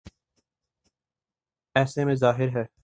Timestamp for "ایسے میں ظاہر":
1.75-2.49